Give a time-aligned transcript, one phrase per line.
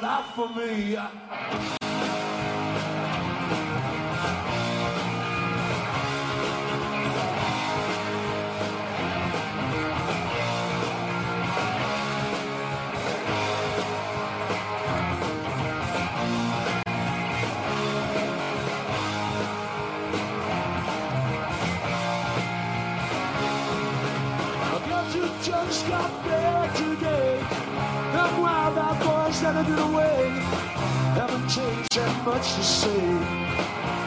[0.00, 0.96] Not for me.
[31.48, 33.02] Haven't that much to say.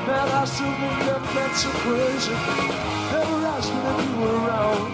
[0.06, 2.36] Man, I still think that that's so crazy.
[3.12, 4.92] Never asked me if you were around.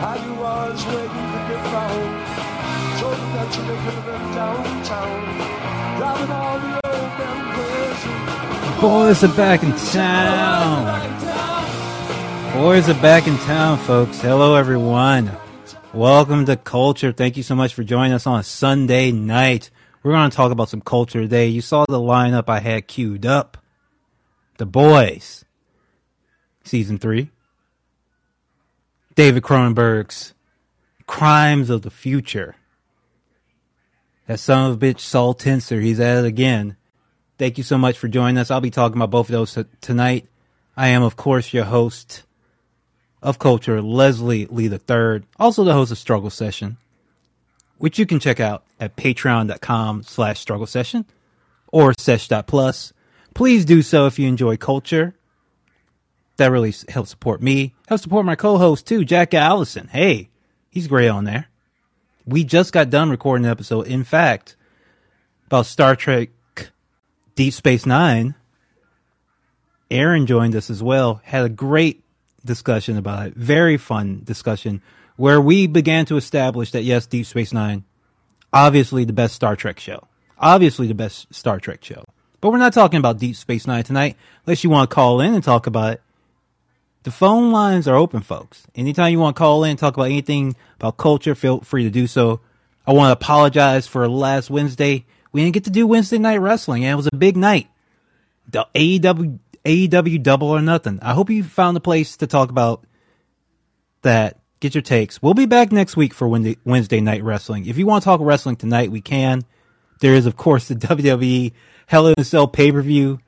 [0.00, 2.08] How you was waiting to get found.
[3.00, 5.18] Told me that you lived in downtown.
[5.98, 8.80] Driving all the old men crazy.
[8.80, 10.84] Boys are back in town.
[12.54, 14.20] Boys are back in town, folks.
[14.20, 15.30] Hello, everyone.
[15.92, 17.12] Welcome to Culture.
[17.12, 19.70] Thank you so much for joining us on a Sunday night.
[20.06, 21.48] We're going to talk about some culture today.
[21.48, 23.58] You saw the lineup I had queued up.
[24.56, 25.44] The Boys,
[26.62, 27.28] Season 3.
[29.16, 30.32] David Cronenberg's
[31.08, 32.54] Crimes of the Future.
[34.28, 36.76] That son of a bitch, Saul Tenser, he's at it again.
[37.36, 38.52] Thank you so much for joining us.
[38.52, 40.28] I'll be talking about both of those t- tonight.
[40.76, 42.22] I am, of course, your host
[43.20, 46.76] of culture, Leslie Lee III, also the host of Struggle Session,
[47.78, 51.04] which you can check out at patreon.com slash struggle session
[51.68, 52.92] or sesh.plus.
[53.34, 55.14] Please do so if you enjoy culture.
[56.36, 57.74] That really helps support me.
[57.88, 59.88] Helps support my co-host too, Jack Allison.
[59.88, 60.30] Hey,
[60.70, 61.48] he's great on there.
[62.26, 64.56] We just got done recording an episode, in fact,
[65.46, 66.30] about Star Trek
[67.34, 68.34] Deep Space Nine.
[69.90, 71.20] Aaron joined us as well.
[71.24, 72.02] Had a great
[72.44, 73.34] discussion about it.
[73.34, 74.82] Very fun discussion
[75.16, 77.84] where we began to establish that yes, Deep Space Nine,
[78.52, 80.06] obviously the best Star Trek show.
[80.38, 82.04] Obviously the best Star Trek show.
[82.40, 85.34] But we're not talking about Deep Space Nine tonight, unless you want to call in
[85.34, 86.02] and talk about it.
[87.02, 88.66] The phone lines are open, folks.
[88.74, 92.06] Anytime you want to call in talk about anything about culture, feel free to do
[92.06, 92.40] so.
[92.86, 95.06] I want to apologize for last Wednesday.
[95.32, 97.68] We didn't get to do Wednesday night wrestling, and it was a big night
[98.48, 101.00] the AEW AEW Double or Nothing.
[101.02, 102.86] I hope you found a place to talk about
[104.02, 104.38] that.
[104.60, 105.20] Get your takes.
[105.20, 107.66] We'll be back next week for Wednesday, night wrestling.
[107.66, 109.42] If you want to talk wrestling tonight, we can.
[110.00, 111.52] There is, of course, the WWE
[111.86, 113.20] Hell in a Cell pay per view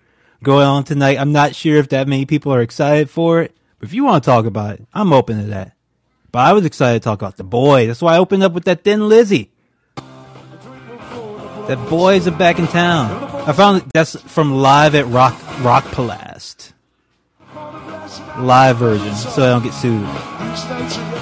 [0.42, 1.18] going on tonight.
[1.18, 4.24] I'm not sure if that many people are excited for it, but if you want
[4.24, 5.72] to talk about it, I'm open to that.
[6.32, 7.86] But I was excited to talk about the boy.
[7.86, 9.50] That's why I opened up with that Thin Lizzy.
[9.96, 13.10] That boys are back in town.
[13.46, 16.72] I found that's from live at Rock Rock Palast.
[18.38, 21.17] Live version, so I don't get sued.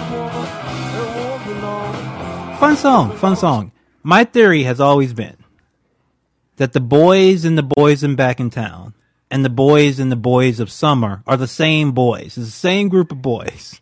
[2.58, 3.70] Fun song, fun song.
[4.02, 5.36] My theory has always been
[6.56, 8.94] that the boys and the boys in back in town
[9.30, 12.38] and the boys and the boys of summer are the same boys.
[12.38, 13.78] It's the same group of boys.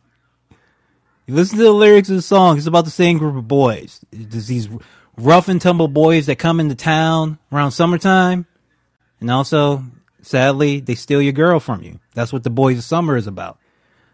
[1.26, 4.00] You listen to the lyrics of the song, it's about the same group of boys.
[4.10, 4.68] There's these
[5.16, 8.44] rough and tumble boys that come into town around summertime.
[9.20, 9.84] And also,
[10.20, 12.00] sadly, they steal your girl from you.
[12.14, 13.56] That's what the boys of summer is about.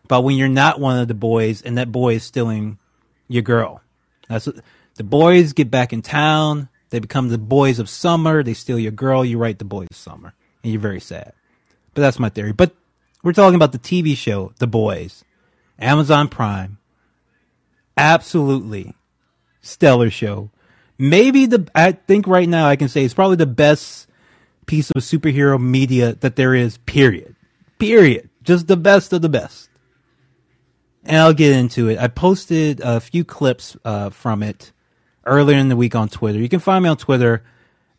[0.04, 2.78] About when you're not one of the boys and that boy is stealing
[3.26, 3.80] your girl.
[4.30, 4.56] That's what,
[4.94, 6.68] the boys get back in town.
[6.90, 8.44] They become the boys of summer.
[8.44, 9.24] They steal your girl.
[9.24, 11.32] You write the boys of summer, and you're very sad.
[11.94, 12.52] But that's my theory.
[12.52, 12.72] But
[13.24, 15.24] we're talking about the TV show, The Boys,
[15.80, 16.78] Amazon Prime.
[17.96, 18.94] Absolutely
[19.62, 20.50] stellar show.
[20.96, 24.08] Maybe the I think right now I can say it's probably the best
[24.66, 26.78] piece of superhero media that there is.
[26.78, 27.34] Period.
[27.80, 28.30] Period.
[28.44, 29.69] Just the best of the best
[31.04, 31.98] and I'll get into it.
[31.98, 34.72] I posted a few clips uh, from it
[35.24, 36.38] earlier in the week on Twitter.
[36.38, 37.42] You can find me on Twitter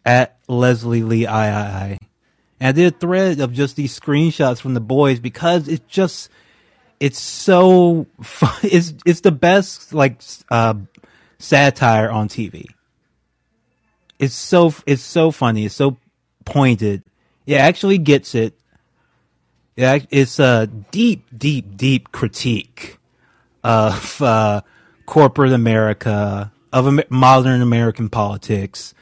[0.06, 1.97] at Leslie Lee III.
[2.59, 6.29] And I did a thread of just these screenshots from the boys because it's just
[7.00, 8.56] it's so fun.
[8.63, 10.75] It's it's the best like uh,
[11.40, 12.67] satire on TV.
[14.19, 15.66] It's so it's so funny.
[15.66, 15.97] It's so
[16.46, 17.03] pointed.
[17.47, 18.53] It actually gets it.
[19.76, 22.97] Yeah, it's a deep, deep, deep critique
[23.64, 24.62] of uh,
[25.06, 28.94] corporate America, of modern American politics,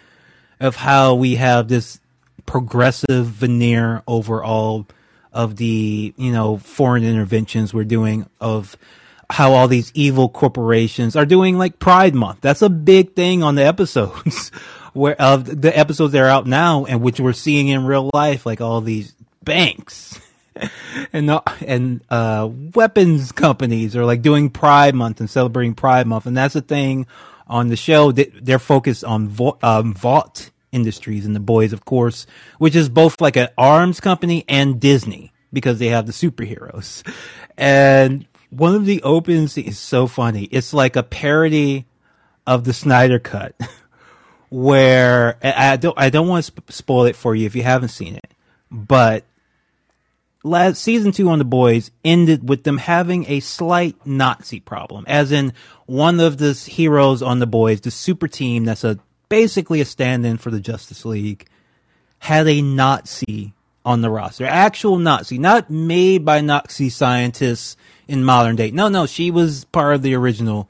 [0.59, 1.99] of how we have this
[2.45, 4.87] progressive veneer over all
[5.31, 8.77] of the you know foreign interventions we're doing, of
[9.27, 12.41] how all these evil corporations are doing like Pride Month.
[12.41, 14.49] That's a big thing on the episodes.
[14.93, 18.45] Where of the episodes that are out now and which we're seeing in real life,
[18.45, 19.13] like all these
[19.43, 20.19] banks
[21.13, 26.25] and the, and uh, weapons companies are like doing Pride Month and celebrating Pride Month,
[26.25, 27.07] and that's the thing
[27.47, 28.11] on the show.
[28.11, 32.27] They, they're focused on vo- um, Vought Industries and the boys, of course,
[32.57, 37.03] which is both like an arms company and Disney because they have the superheroes.
[37.57, 40.43] And one of the opens is so funny.
[40.43, 41.85] It's like a parody
[42.45, 43.55] of the Snyder Cut,
[44.49, 48.15] where I don't I don't want to spoil it for you if you haven't seen
[48.15, 48.33] it,
[48.71, 49.23] but
[50.43, 55.31] last season two on the boys ended with them having a slight Nazi problem, as
[55.31, 55.53] in
[55.85, 60.37] one of the heroes on the boys, the super team that's a basically a stand-in
[60.37, 61.47] for the Justice League,
[62.19, 63.53] had a Nazi
[63.85, 67.77] on the roster, actual Nazi, not made by Nazi scientists
[68.07, 68.71] in modern day.
[68.71, 70.69] No, no, she was part of the original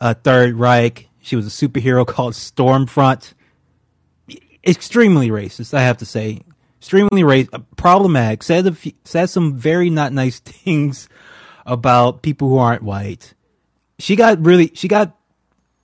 [0.00, 1.08] uh, Third Reich.
[1.20, 3.34] She was a superhero called Stormfront.
[4.66, 6.42] Extremely racist, I have to say
[6.78, 8.42] extremely racist, uh, problematic.
[8.42, 11.08] Said a few, some very not nice things
[11.66, 13.34] about people who aren't white.
[13.98, 15.16] She got really she got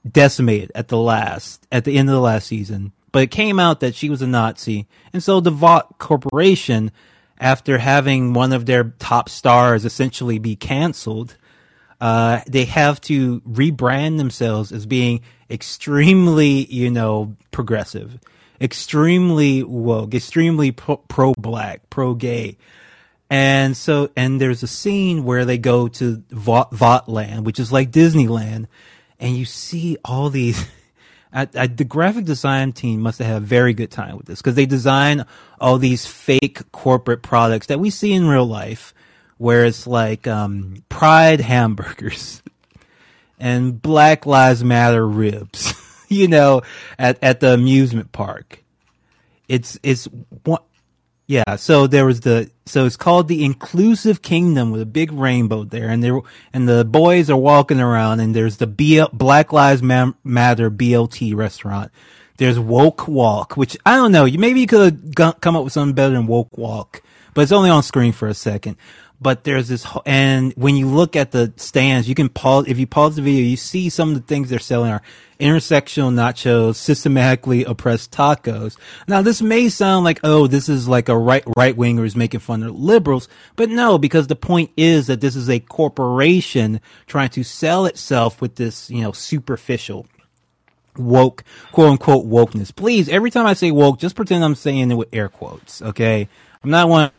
[0.09, 2.93] decimated at the last at the end of the last season.
[3.13, 6.91] But it came out that she was a Nazi, and so the Vought Corporation,
[7.39, 11.37] after having one of their top stars essentially be canceled,
[12.01, 18.19] uh, they have to rebrand themselves as being extremely, you know, progressive
[18.61, 22.57] extremely woke, extremely pro black, pro gay.
[23.31, 28.67] And so, and there's a scene where they go to Vought which is like Disneyland,
[29.19, 30.65] and you see all these.
[31.33, 34.41] I, I, the graphic design team must have had a very good time with this
[34.41, 35.27] because they design
[35.61, 38.95] all these fake corporate products that we see in real life,
[39.39, 42.41] where it's like um, Pride hamburgers
[43.41, 45.75] and Black Lives Matter ribs.
[46.21, 46.63] you know,
[46.99, 48.63] at, at the amusement park.
[49.49, 50.07] It's, it's
[50.45, 50.63] one,
[51.27, 51.57] yeah.
[51.57, 55.89] So there was the, so it's called the Inclusive Kingdom with a big rainbow there.
[55.89, 56.21] And there,
[56.53, 61.91] and the boys are walking around and there's the BL, Black Lives Matter BLT restaurant.
[62.37, 64.25] There's Woke Walk, which I don't know.
[64.25, 67.01] You maybe you could have come up with something better than Woke Walk,
[67.33, 68.77] but it's only on screen for a second
[69.21, 72.87] but there's this, and when you look at the stands, you can pause, if you
[72.87, 75.03] pause the video, you see some of the things they're selling are
[75.41, 78.77] intersectional nachos, systematically oppressed tacos.
[79.09, 82.63] Now, this may sound like, oh, this is like a right, right wingers making fun
[82.63, 87.43] of liberals, but no, because the point is that this is a corporation trying to
[87.43, 90.07] sell itself with this, you know, superficial
[90.97, 92.75] woke, quote unquote wokeness.
[92.75, 96.29] Please, every time I say woke, just pretend I'm saying it with air quotes, okay?
[96.63, 97.11] I'm not one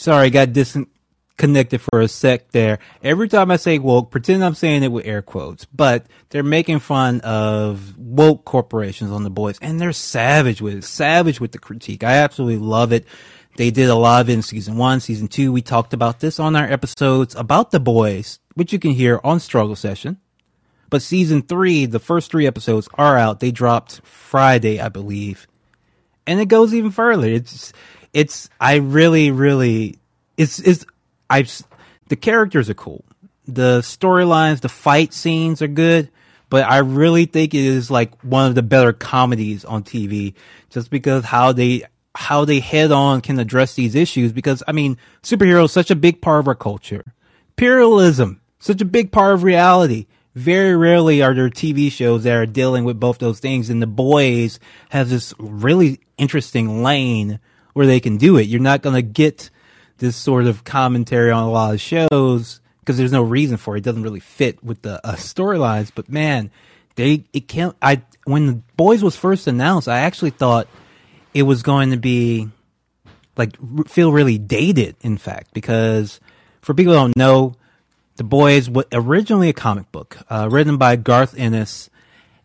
[0.00, 2.78] Sorry, got disconnected for a sec there.
[3.02, 6.78] Every time I say woke, pretend I'm saying it with air quotes, but they're making
[6.78, 11.58] fun of woke corporations on the boys, and they're savage with it, savage with the
[11.58, 12.02] critique.
[12.02, 13.04] I absolutely love it.
[13.56, 15.52] They did a lot of it in season one, season two.
[15.52, 19.38] We talked about this on our episodes about the boys, which you can hear on
[19.38, 20.16] Struggle Session.
[20.88, 23.40] But season three, the first three episodes are out.
[23.40, 25.46] They dropped Friday, I believe.
[26.26, 27.28] And it goes even further.
[27.28, 27.74] It's
[28.12, 29.98] it's I really really
[30.36, 30.84] it's it's
[31.28, 31.46] I
[32.08, 33.04] the characters are cool.
[33.46, 36.10] The storylines, the fight scenes are good,
[36.48, 40.34] but I really think it is like one of the better comedies on TV
[40.70, 41.84] just because how they
[42.14, 46.20] how they head on can address these issues because I mean, superheroes such a big
[46.20, 47.14] part of our culture.
[47.50, 50.06] Imperialism, such a big part of reality.
[50.34, 53.86] Very rarely are there TV shows that are dealing with both those things and the
[53.86, 57.40] boys has this really interesting lane
[57.72, 58.42] where they can do it.
[58.42, 59.50] You're not going to get
[59.98, 63.80] this sort of commentary on a lot of shows because there's no reason for it.
[63.80, 65.92] It doesn't really fit with the uh, storylines.
[65.94, 66.50] But man,
[66.96, 67.76] they it can't.
[67.80, 70.68] I when the boys was first announced, I actually thought
[71.32, 72.48] it was going to be
[73.36, 73.56] like
[73.88, 74.96] feel really dated.
[75.02, 76.20] In fact, because
[76.60, 77.54] for people who don't know,
[78.16, 81.90] the boys was originally a comic book uh, written by Garth Ennis,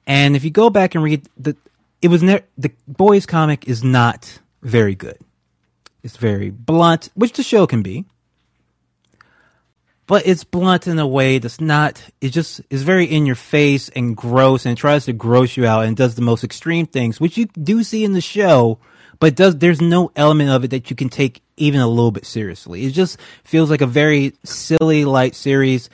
[0.06, 1.56] and if you go back and read the,
[2.02, 5.20] it was ne- the boys comic is not very good.
[6.04, 8.06] It's very blunt, which the show can be.
[10.08, 13.90] But it's blunt in a way that's not, it just is very in your face
[13.90, 17.38] and gross and tries to gross you out and does the most extreme things, which
[17.38, 18.78] you do see in the show,
[19.20, 22.26] but does, there's no element of it that you can take even a little bit
[22.26, 22.86] seriously.
[22.86, 25.90] It just feels like a very silly, light series.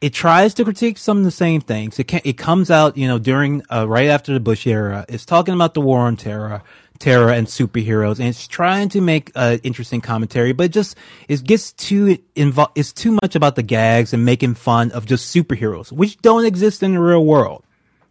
[0.00, 1.98] It tries to critique some of the same things.
[1.98, 5.04] It can, it comes out, you know, during, uh, right after the Bush era.
[5.08, 6.62] It's talking about the war on terror
[6.98, 10.96] terror and superheroes, and it's trying to make an interesting commentary, but it just
[11.28, 12.72] it gets too involved.
[12.74, 16.82] It's too much about the gags and making fun of just superheroes, which don't exist
[16.82, 17.64] in the real world.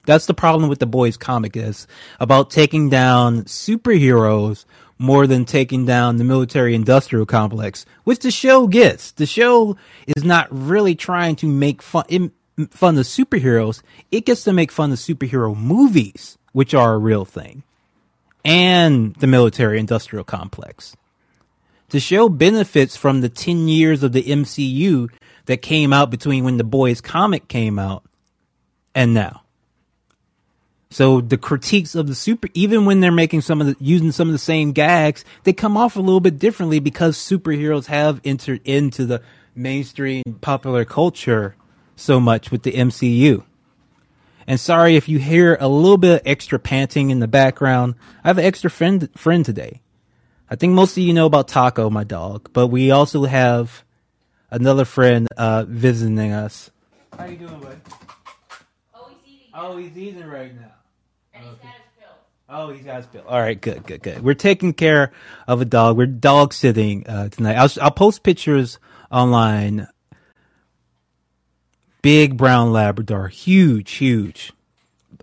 [0.05, 1.87] That's the problem with the boys comic is
[2.19, 4.65] about taking down superheroes
[4.97, 9.11] more than taking down the military industrial complex, which the show gets.
[9.11, 12.31] The show is not really trying to make fun
[12.69, 13.81] fun of superheroes.
[14.11, 17.63] It gets to make fun of superhero movies, which are a real thing,
[18.43, 20.95] and the military industrial complex.
[21.89, 25.09] The show benefits from the 10 years of the MCU
[25.45, 28.03] that came out between when the boys comic came out
[28.95, 29.41] and now.
[30.89, 34.27] So the critiques of the super, even when they're making some of the, using some
[34.27, 38.61] of the same gags, they come off a little bit differently because superheroes have entered
[38.65, 39.21] into the
[39.55, 41.55] mainstream popular culture
[41.95, 43.43] so much with the MCU.
[44.51, 47.95] And sorry if you hear a little bit of extra panting in the background.
[48.21, 49.81] I have an extra friend, friend today.
[50.49, 53.85] I think most of you know about Taco, my dog, but we also have
[54.49, 56.69] another friend, uh, visiting us.
[57.17, 57.79] How you doing, bud?
[58.93, 59.47] Oh, he's eating.
[59.53, 60.73] Oh, he's eating right now.
[61.33, 62.15] and he's got his pill.
[62.49, 63.23] Oh, he's got his bill.
[63.29, 64.21] All right, good, good, good.
[64.21, 65.13] We're taking care
[65.47, 65.95] of a dog.
[65.95, 67.55] We're dog sitting uh, tonight.
[67.55, 68.79] I'll, I'll post pictures
[69.09, 69.87] online.
[72.01, 74.53] Big brown Labrador, huge, huge.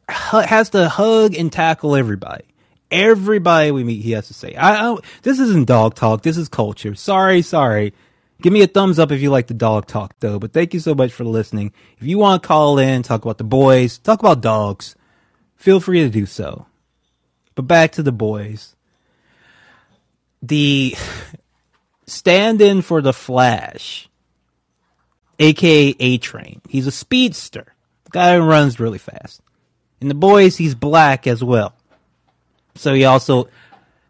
[0.09, 2.45] H- has to hug and tackle everybody.
[2.91, 6.23] Everybody we meet, he has to say, I, I, "This isn't dog talk.
[6.23, 7.93] This is culture." Sorry, sorry.
[8.41, 10.39] Give me a thumbs up if you like the dog talk, though.
[10.39, 11.73] But thank you so much for listening.
[11.99, 14.95] If you want to call in, talk about the boys, talk about dogs,
[15.57, 16.67] feel free to do so.
[17.57, 18.77] But back to the boys.
[20.41, 20.95] The
[22.07, 24.08] stand in for the Flash,
[25.39, 26.61] aka A Train.
[26.69, 27.75] He's a speedster.
[28.11, 29.41] Guy who runs really fast.
[30.01, 31.75] In the boys, he's black as well.
[32.75, 33.49] So he also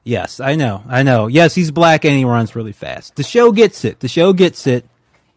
[0.09, 0.83] Yes, I know.
[0.89, 1.27] I know.
[1.27, 3.17] Yes, he's black and he runs really fast.
[3.17, 4.01] The show gets it.
[4.01, 4.87] The show gets it.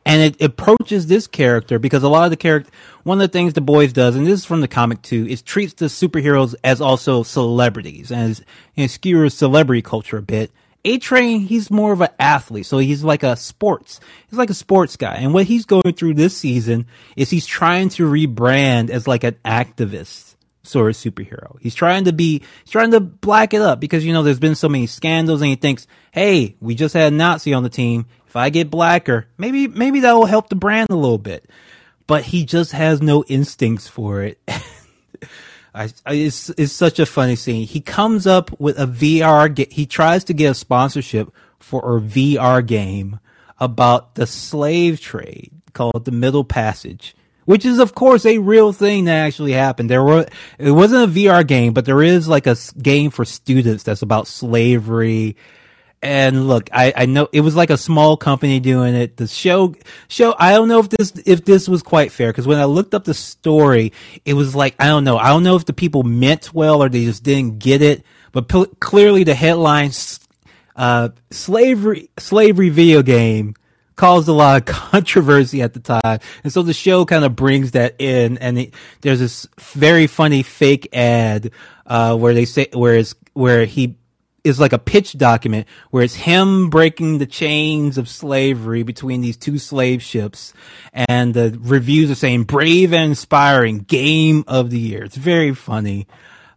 [0.06, 2.72] And it approaches this character because a lot of the character,
[3.04, 5.42] one of the things the boys does, and this is from the comic too, is
[5.42, 8.42] treats the superheroes as also celebrities and,
[8.78, 10.52] and skewers celebrity culture a bit.
[10.84, 14.56] A Train, he's more of an athlete, so he's like a sports, he's like a
[14.56, 15.16] sports guy.
[15.16, 19.38] And what he's going through this season is he's trying to rebrand as like an
[19.46, 21.58] activist sort of superhero.
[21.60, 24.56] He's trying to be, he's trying to black it up because, you know, there's been
[24.56, 28.06] so many scandals and he thinks, hey, we just had a Nazi on the team.
[28.28, 31.50] If I get blacker, maybe, maybe that will help the brand a little bit.
[32.08, 34.40] But he just has no instincts for it.
[35.74, 37.66] I, I, it's, it's such a funny scene.
[37.66, 42.66] He comes up with a VR, he tries to get a sponsorship for a VR
[42.66, 43.20] game
[43.60, 49.06] about the slave trade called The Middle Passage which is of course a real thing
[49.06, 49.90] that actually happened.
[49.90, 50.26] There were
[50.58, 54.28] it wasn't a VR game, but there is like a game for students that's about
[54.28, 55.36] slavery.
[56.04, 59.18] And look, I, I know it was like a small company doing it.
[59.18, 59.76] The show
[60.08, 62.96] show I don't know if this if this was quite fair because when I looked
[62.96, 63.94] up the story,
[64.26, 65.18] it was like I don't know.
[65.18, 68.04] I don't know if the people meant well or they just didn't get it.
[68.32, 70.20] But p- clearly, the headlines
[70.76, 73.54] uh, slavery slavery video game
[73.96, 76.20] caused a lot of controversy at the time.
[76.44, 80.42] And so the show kind of brings that in and it, there's this very funny
[80.42, 81.52] fake ad,
[81.86, 83.98] uh, where they say, where it's, where he
[84.44, 89.38] is like a pitch document where it's him breaking the chains of slavery between these
[89.38, 90.54] two slave ships
[90.94, 95.04] and the reviews are saying brave and inspiring game of the year.
[95.04, 96.08] It's very funny.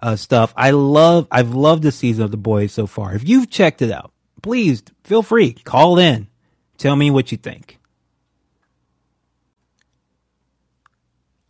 [0.02, 0.52] Uh, stuff.
[0.54, 3.14] I love, I've loved the season of The Boys so far.
[3.14, 4.12] If you've checked it out,
[4.42, 6.28] please feel free, call in.
[6.76, 7.78] Tell me what you think.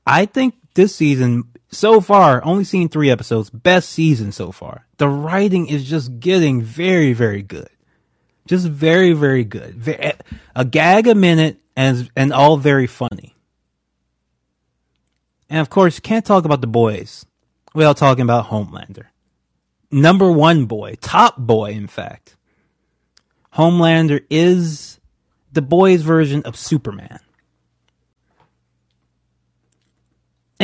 [0.07, 4.87] I think this season, so far, only seen three episodes, best season so far.
[4.97, 7.69] The writing is just getting very, very good.
[8.47, 9.75] Just very, very good.
[9.75, 10.13] Ve- eh,
[10.55, 13.35] A gag a minute and, and all very funny.
[15.49, 17.25] And of course, can't talk about the boys
[17.75, 19.07] without talking about Homelander.
[19.91, 22.37] Number one boy, top boy, in fact.
[23.55, 24.99] Homelander is
[25.53, 27.21] the boys' version of Superman.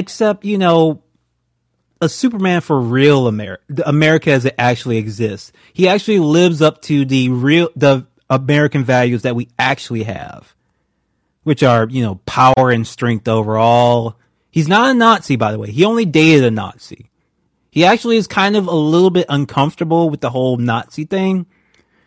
[0.00, 1.02] Except, you know,
[2.00, 5.52] a Superman for real America, America as it actually exists.
[5.74, 10.54] He actually lives up to the real, the American values that we actually have,
[11.42, 14.16] which are, you know, power and strength overall.
[14.50, 15.70] He's not a Nazi, by the way.
[15.70, 17.10] He only dated a Nazi.
[17.70, 21.44] He actually is kind of a little bit uncomfortable with the whole Nazi thing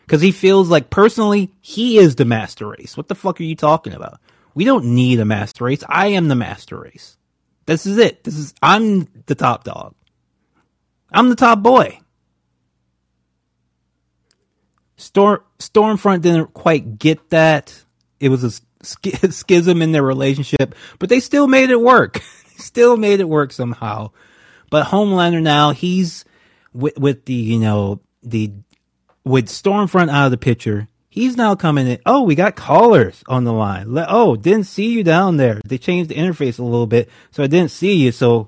[0.07, 2.97] because he feels like personally he is the master race.
[2.97, 4.19] What the fuck are you talking about?
[4.55, 5.83] We don't need a master race.
[5.87, 7.17] I am the master race.
[7.65, 8.23] This is it.
[8.23, 9.95] This is I'm the top dog.
[11.11, 11.99] I'm the top boy.
[14.97, 17.83] Storm Stormfront didn't quite get that.
[18.19, 22.21] It was a sch- schism in their relationship, but they still made it work.
[22.57, 24.11] still made it work somehow.
[24.69, 26.25] But Homelander now he's
[26.73, 28.51] with with the you know the
[29.23, 30.87] with Stormfront out of the picture.
[31.13, 31.99] He's now coming in.
[32.07, 33.93] Oh, we got callers on the line.
[33.93, 35.61] Le- Oh, didn't see you down there.
[35.63, 38.11] They changed the interface a little bit, so I didn't see you.
[38.11, 38.47] So,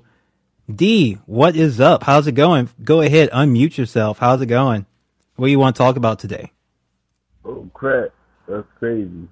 [0.68, 2.02] D, what is up?
[2.02, 2.68] How's it going?
[2.82, 4.18] Go ahead, unmute yourself.
[4.18, 4.84] How's it going?
[5.36, 6.50] What do you want to talk about today?
[7.44, 8.08] Oh crap,
[8.48, 9.28] that's crazy.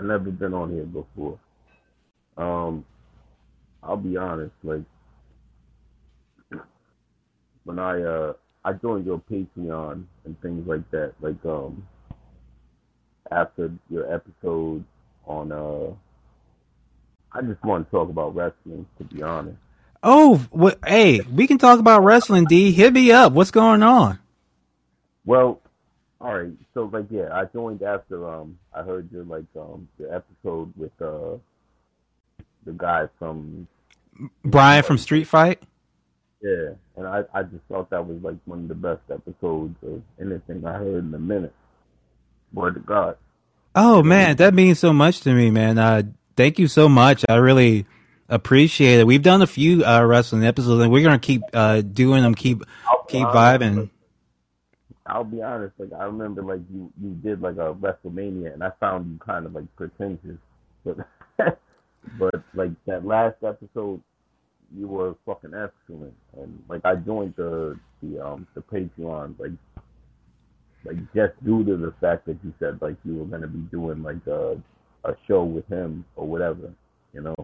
[0.00, 1.38] I never been on here before.
[2.36, 2.84] Um,
[3.84, 4.82] I'll be honest, like
[7.62, 8.32] when I uh
[8.64, 11.86] I joined your Patreon and things like that, like um
[13.30, 14.84] after your episode
[15.26, 15.92] on uh
[17.32, 19.58] I just want to talk about wrestling to be honest.
[20.02, 20.40] Oh?
[20.86, 22.44] Hey, we can talk about wrestling.
[22.44, 23.32] D, hit me up.
[23.32, 24.18] What's going on?
[25.24, 25.60] Well,
[26.20, 26.52] all right.
[26.74, 30.92] So like yeah, I joined after um I heard your like um your episode with
[31.00, 31.36] uh
[32.64, 33.68] the guy from
[34.44, 35.62] Brian from Street Fight.
[36.42, 40.02] yeah, and I I just thought that was like one of the best episodes of
[40.20, 41.54] anything I heard in a minute.
[42.52, 43.16] Word to God.
[43.74, 45.78] Oh man, that means so much to me, man.
[45.78, 46.02] Uh,
[46.36, 47.24] thank you so much.
[47.28, 47.86] I really
[48.28, 49.06] appreciate it.
[49.06, 52.34] We've done a few uh, wrestling episodes, and we're gonna keep uh, doing them.
[52.34, 52.64] Keep
[53.08, 53.90] keep honest, vibing.
[55.06, 58.70] I'll be honest, like I remember like you you did like a WrestleMania and I
[58.78, 60.38] found you kind of like pretentious.
[60.84, 60.98] But
[62.18, 64.02] but like that last episode
[64.76, 66.14] you were fucking excellent.
[66.36, 69.52] And like I joined the the um the Patreon like
[70.84, 74.02] like just due to the fact that you said like you were gonna be doing
[74.02, 74.60] like a
[75.04, 76.72] a show with him or whatever,
[77.12, 77.34] you know.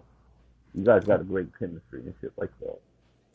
[0.75, 2.81] You guys got a great chemistry and shit like that.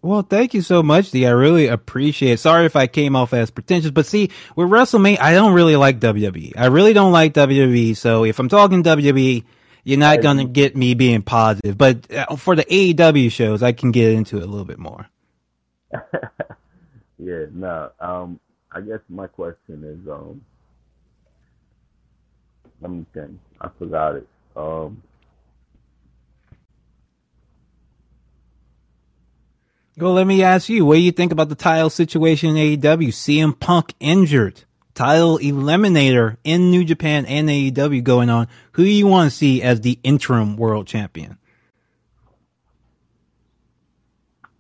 [0.01, 1.25] Well, thank you so much, D.
[1.25, 2.39] I really appreciate it.
[2.39, 5.99] Sorry if I came off as pretentious, but see, with WrestleMania, I don't really like
[5.99, 6.53] WWE.
[6.55, 7.97] I really don't like WWE.
[7.97, 9.43] So if I'm talking WWE,
[9.83, 11.77] you're not gonna get me being positive.
[11.77, 15.07] But uh, for the AEW shows, I can get into it a little bit more.
[17.17, 17.91] yeah, no.
[17.99, 18.39] Um,
[18.71, 20.41] I guess my question is, um,
[22.81, 23.39] let me think.
[23.61, 24.27] I forgot it.
[24.55, 25.01] Um,
[29.97, 33.09] Well, let me ask you, what do you think about the title situation in AEW?
[33.09, 34.63] CM Punk injured.
[34.93, 38.47] Title eliminator in New Japan and AEW going on.
[38.73, 41.37] Who do you want to see as the interim world champion?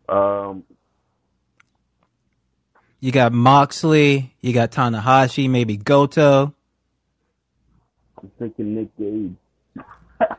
[0.09, 0.63] um,
[2.99, 6.53] You got Moxley, you got Tanahashi, maybe Goto.
[8.21, 9.35] I'm thinking Nick Gage.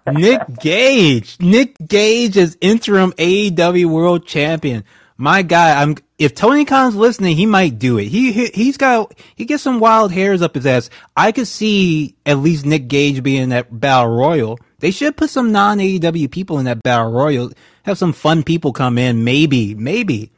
[0.12, 1.36] Nick Gage.
[1.40, 4.84] Nick Gage is interim AEW world champion.
[5.16, 8.08] My guy, I'm if Tony Khan's listening, he might do it.
[8.08, 10.90] He, he he's got he gets some wild hairs up his ass.
[11.16, 14.58] I could see at least Nick Gage being in that battle royal.
[14.80, 17.52] They should put some non AEW people in that battle royal.
[17.84, 20.30] Have some fun people come in, maybe, maybe.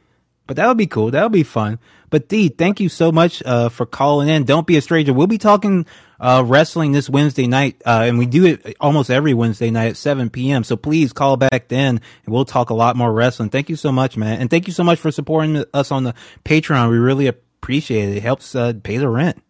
[0.45, 1.11] But that would be cool.
[1.11, 1.79] That would be fun.
[2.09, 4.43] But D, thank you so much uh, for calling in.
[4.43, 5.13] Don't be a stranger.
[5.13, 5.85] We'll be talking
[6.19, 9.97] uh, wrestling this Wednesday night, uh, and we do it almost every Wednesday night at
[9.97, 10.63] 7 p.m.
[10.63, 13.49] So please call back then, and we'll talk a lot more wrestling.
[13.49, 16.13] Thank you so much, man, and thank you so much for supporting us on the
[16.45, 16.89] Patreon.
[16.91, 18.17] We really appreciate it.
[18.17, 19.41] It helps uh, pay the rent.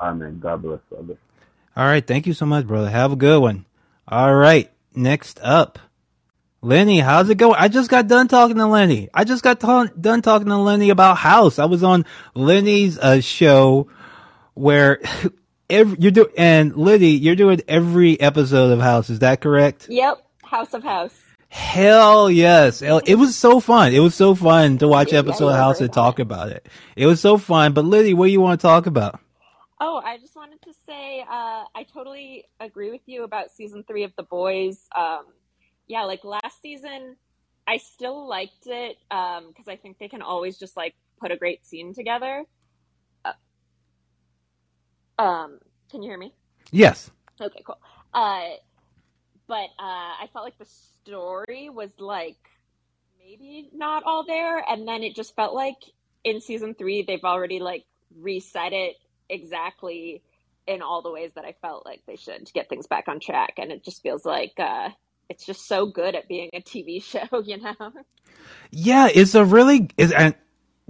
[0.00, 0.38] Amen.
[0.38, 1.16] God bless, brother.
[1.76, 2.88] All right, thank you so much, brother.
[2.88, 3.66] Have a good one.
[4.06, 5.78] All right, next up.
[6.62, 7.56] Lenny, how's it going?
[7.58, 9.08] I just got done talking to Lenny.
[9.14, 11.58] I just got ta- done talking to Lenny about House.
[11.58, 13.88] I was on Lenny's uh, show
[14.52, 15.00] where
[15.70, 19.08] every, you're doing, and Lenny, you're doing every episode of House.
[19.08, 19.86] Is that correct?
[19.88, 21.18] Yep, House of House.
[21.48, 22.82] Hell yes.
[22.82, 23.94] It was so fun.
[23.94, 26.68] It was so fun to watch episode you of House and talk about it.
[26.94, 27.72] It was so fun.
[27.72, 29.18] But Lenny, what do you want to talk about?
[29.80, 34.04] Oh, I just wanted to say uh, I totally agree with you about season three
[34.04, 34.86] of The Boys.
[34.94, 35.24] Um,
[35.90, 37.16] yeah, like last season,
[37.66, 41.64] I still liked it because I think they can always just like put a great
[41.64, 42.44] scene together.
[43.24, 43.32] Uh,
[45.22, 45.58] um,
[45.90, 46.32] can you hear me?
[46.70, 47.10] Yes.
[47.40, 47.78] Okay, cool.
[48.12, 48.56] Uh,
[49.46, 52.38] but uh, I felt like the story was like
[53.18, 55.76] maybe not all there, and then it just felt like
[56.24, 57.84] in season three they've already like
[58.18, 58.96] reset it
[59.28, 60.22] exactly
[60.66, 63.20] in all the ways that I felt like they should to get things back on
[63.20, 64.90] track, and it just feels like uh,
[65.30, 67.92] it's just so good at being a TV show, you know?
[68.70, 70.34] Yeah, it's a really it's a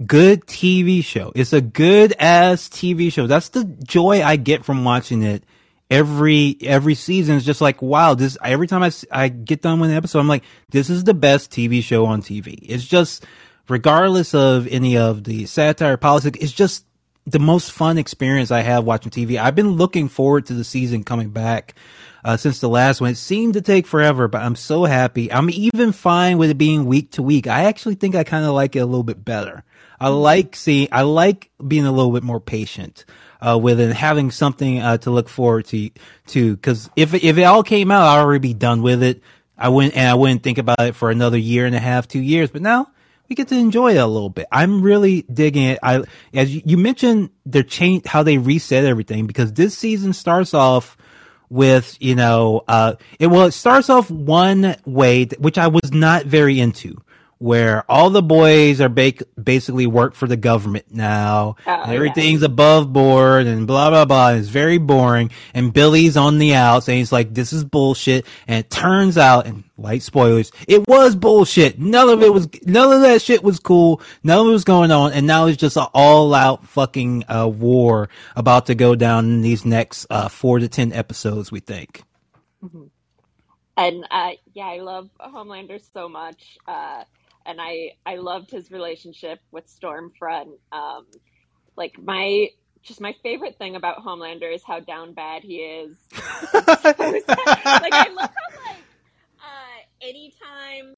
[0.05, 1.31] good TV show.
[1.35, 3.27] It's a good ass TV show.
[3.27, 5.43] That's the joy I get from watching it.
[5.89, 8.15] Every every season is just like wow.
[8.15, 11.13] This every time I, I get done with an episode, I'm like, this is the
[11.13, 12.57] best TV show on TV.
[12.61, 13.25] It's just
[13.67, 16.85] regardless of any of the satire, politics, it's just
[17.25, 19.39] the most fun experience I have watching TV.
[19.39, 21.75] I've been looking forward to the season coming back
[22.23, 23.11] uh, since the last one.
[23.11, 25.31] It seemed to take forever, but I'm so happy.
[25.31, 27.47] I'm even fine with it being week to week.
[27.47, 29.63] I actually think I kind of like it a little bit better.
[29.99, 33.05] I like seeing, I like being a little bit more patient.
[33.43, 35.89] Uh, with it, having something uh, to look forward to,
[36.27, 39.23] to because if if it all came out, I'd already be done with it.
[39.57, 42.21] I wouldn't, and I wouldn't think about it for another year and a half, two
[42.21, 42.51] years.
[42.51, 42.91] But now
[43.31, 44.45] we get to enjoy it a little bit.
[44.51, 45.79] I'm really digging it.
[45.81, 46.03] I,
[46.33, 50.97] as you, you mentioned, they're changed how they reset everything because this season starts off
[51.51, 56.25] with, you know, uh, it, well, it starts off one way, which I was not
[56.25, 56.97] very into
[57.41, 61.55] where all the boys are ba- basically work for the government now.
[61.65, 64.29] Oh, everything's above board and blah blah blah.
[64.33, 65.31] It's very boring.
[65.55, 69.47] And Billy's on the outs and he's like, "This is bullshit." And it turns out,
[69.47, 71.79] and light spoilers, it was bullshit.
[71.79, 74.01] None of it was, none of that shit was cool.
[74.23, 75.11] None of it was going on.
[75.13, 79.65] And now it's just an all-out fucking uh, war about to go down in these
[79.65, 81.51] next uh, four to ten episodes.
[81.51, 82.03] We think.
[83.77, 86.59] And uh, yeah, I love Homelander so much.
[86.67, 87.03] Uh,
[87.45, 90.57] and I I loved his relationship with Stormfront.
[90.71, 91.05] Um,
[91.75, 92.49] like my
[92.83, 95.97] just my favorite thing about Homelander is how down bad he is.
[96.53, 98.77] like I love how like
[99.39, 100.95] uh, anytime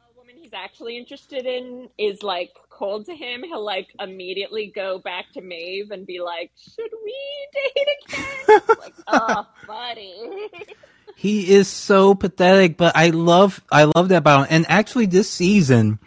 [0.00, 4.98] a woman he's actually interested in is like cold to him, he'll like immediately go
[4.98, 10.48] back to Maeve and be like, "Should we date again?" like, oh, buddy.
[11.16, 14.46] He is so pathetic, but I love I love that him.
[14.50, 15.98] And actually, this season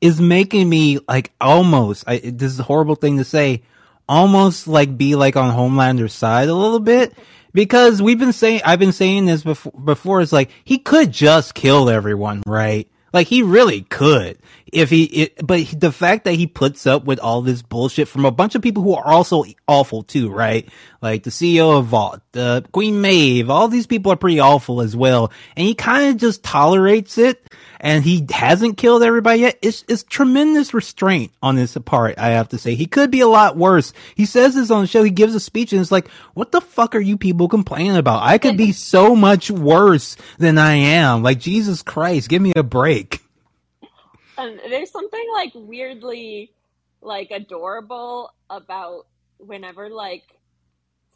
[0.00, 2.04] is making me like almost.
[2.06, 3.62] I, this is a horrible thing to say.
[4.08, 7.14] Almost like be like on Homelander's side a little bit
[7.52, 9.72] because we've been saying I've been saying this before.
[9.72, 12.88] Before it's like he could just kill everyone, right?
[13.12, 14.38] Like he really could
[14.72, 18.24] if he, it, but the fact that he puts up with all this bullshit from
[18.24, 20.68] a bunch of people who are also awful too, right?
[21.02, 24.94] Like the CEO of Vought, the Queen Maeve, all these people are pretty awful as
[24.94, 25.32] well.
[25.56, 29.58] And he kind of just tolerates it and he hasn't killed everybody yet.
[29.62, 32.74] It's, it's tremendous restraint on his part, I have to say.
[32.74, 33.94] He could be a lot worse.
[34.14, 35.02] He says this on the show.
[35.02, 38.22] He gives a speech and it's like, what the fuck are you people complaining about?
[38.22, 41.22] I could be so much worse than I am.
[41.22, 43.22] Like, Jesus Christ, give me a break.
[44.36, 46.52] And there's something like weirdly
[47.02, 49.06] like adorable about
[49.38, 50.24] whenever like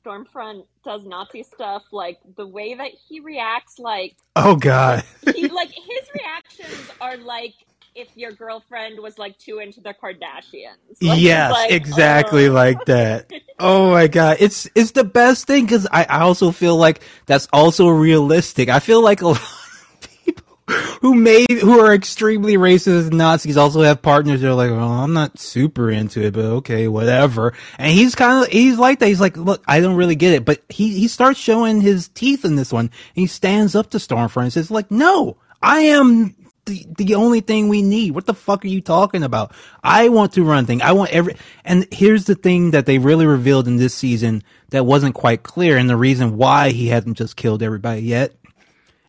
[0.04, 5.04] Stormfront does Nazi stuff, like the way that he reacts, like Oh God.
[5.34, 7.54] he like his reactions are like
[7.94, 10.96] if your girlfriend was like too into the Kardashians.
[11.00, 13.30] Like, yes, like, exactly uh, like that.
[13.56, 17.46] Oh my god, it's it's the best thing because I, I also feel like that's
[17.52, 18.68] also realistic.
[18.68, 19.63] I feel like a lot of people
[21.00, 25.12] who made who are extremely racist Nazis also have partners that are like, well, I'm
[25.12, 27.52] not super into it, but okay, whatever.
[27.78, 29.08] And he's kind of he's like that.
[29.08, 32.44] He's like, look, I don't really get it, but he he starts showing his teeth
[32.44, 32.90] in this one.
[33.14, 37.68] He stands up to Stormfront and says, like, no, I am the, the only thing
[37.68, 38.12] we need.
[38.12, 39.52] What the fuck are you talking about?
[39.82, 40.82] I want to run thing.
[40.82, 44.86] I want every, and here's the thing that they really revealed in this season that
[44.86, 48.32] wasn't quite clear and the reason why he hasn't just killed everybody yet.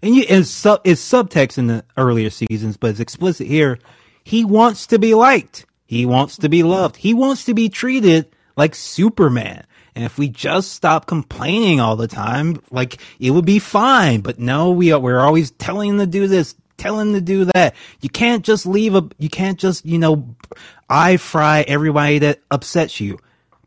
[0.05, 3.79] And you, it's sub, it's subtext in the earlier seasons, but it's explicit here.
[4.23, 5.65] He wants to be liked.
[5.87, 6.95] He wants to be loved.
[6.95, 9.65] He wants to be treated like Superman.
[9.95, 14.21] And if we just stop complaining all the time, like it would be fine.
[14.21, 17.45] But no, we are, we're always telling him to do this, tell him to do
[17.45, 17.73] that.
[17.99, 20.35] You can't just leave a, you can't just, you know,
[20.87, 23.17] eye fry everybody that upsets you.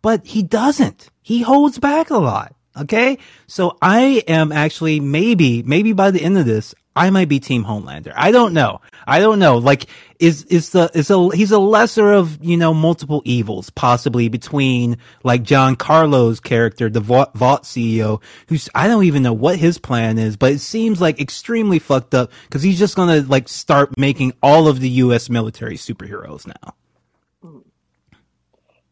[0.02, 1.10] But he doesn't.
[1.20, 2.54] He holds back a lot.
[2.80, 3.18] Okay.
[3.46, 7.64] So I am actually maybe, maybe by the end of this, I might be Team
[7.64, 8.12] Homelander.
[8.16, 8.80] I don't know.
[9.06, 9.58] I don't know.
[9.58, 9.86] Like,
[10.18, 14.98] is, is the, is a, he's a lesser of, you know, multiple evils, possibly between
[15.22, 20.36] like Giancarlo's character, the Vought CEO, who's, I don't even know what his plan is,
[20.36, 24.66] but it seems like extremely fucked up because he's just gonna like start making all
[24.66, 25.30] of the U.S.
[25.30, 26.74] military superheroes now.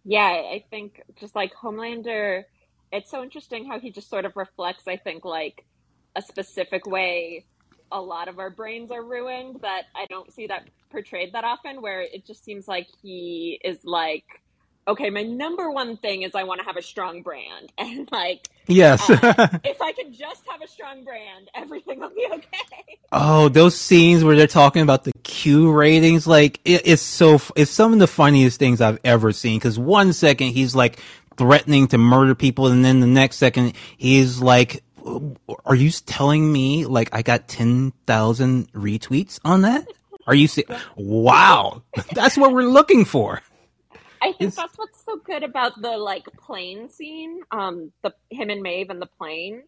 [0.05, 2.45] Yeah, I think just like Homelander,
[2.93, 5.65] it's so interesting how he just sort of reflects, I think, like
[6.15, 7.45] a specific way
[7.93, 11.83] a lot of our brains are ruined that I don't see that portrayed that often,
[11.83, 14.25] where it just seems like he is like,
[14.89, 17.73] okay, my number one thing is I want to have a strong brand.
[17.79, 19.09] And like, Yes.
[19.09, 22.99] uh, if I could just have a strong brand, everything will be okay.
[23.13, 27.71] Oh, those scenes where they're talking about the Q ratings, like it, it's so it's
[27.71, 29.59] some of the funniest things I've ever seen.
[29.59, 30.99] Because one second he's like
[31.37, 34.83] threatening to murder people, and then the next second he's like,
[35.65, 39.87] "Are you telling me like I got ten thousand retweets on that?
[40.27, 40.65] Are you see?
[40.97, 43.41] Wow, that's what we're looking for."
[44.23, 48.51] I think It's- that's what's so good about the like plane scene, um, the him
[48.51, 49.63] and Maeve and the plane,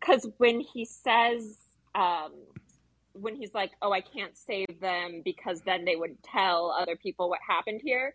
[0.00, 1.58] because when he says,
[1.94, 2.32] um,
[3.12, 7.28] when he's like, "Oh, I can't save them because then they would tell other people
[7.28, 8.14] what happened here,"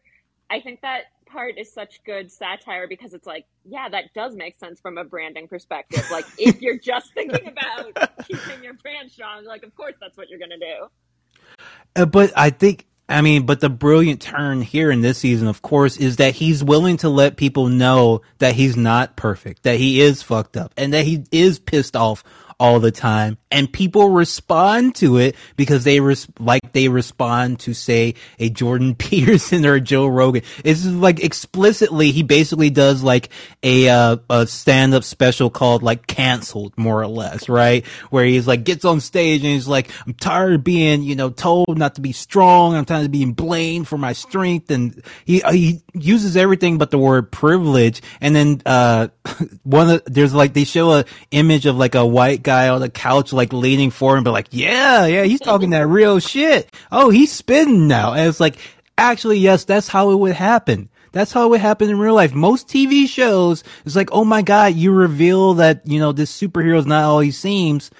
[0.49, 4.57] I think that part is such good satire because it's like, yeah, that does make
[4.57, 6.03] sense from a branding perspective.
[6.11, 10.29] Like, if you're just thinking about keeping your brand strong, like, of course, that's what
[10.29, 11.55] you're gonna do.
[11.95, 15.61] Uh, but I think, I mean, but the brilliant turn here in this season, of
[15.61, 20.01] course, is that he's willing to let people know that he's not perfect, that he
[20.01, 22.23] is fucked up, and that he is pissed off
[22.59, 23.37] all the time.
[23.51, 28.95] And people respond to it because they res- like they respond to say a Jordan
[28.97, 30.43] Peterson or Joe Rogan.
[30.63, 33.29] It's like explicitly he basically does like
[33.63, 37.85] a uh, a stand up special called like canceled more or less, right?
[38.09, 41.29] Where he's like gets on stage and he's like, I'm tired of being you know
[41.29, 42.75] told not to be strong.
[42.75, 46.97] I'm tired of being blamed for my strength, and he he uses everything but the
[46.97, 48.01] word privilege.
[48.19, 49.07] And then uh
[49.63, 52.89] one of there's like they show a image of like a white guy on the
[52.89, 56.73] couch like leaning forward and be like, yeah, yeah, he's talking that real shit.
[56.91, 58.13] Oh, he's spitting now.
[58.13, 58.57] And it's like,
[58.97, 60.89] actually, yes, that's how it would happen.
[61.11, 62.33] That's how it would happen in real life.
[62.33, 66.77] Most TV shows, it's like, oh my god, you reveal that, you know, this superhero
[66.77, 67.91] is not all he seems.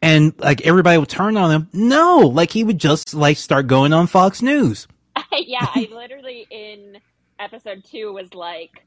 [0.00, 1.68] And like everybody would turn on him.
[1.72, 4.86] No, like he would just like start going on Fox News.
[5.32, 6.98] yeah, I literally in
[7.38, 8.84] episode two was like,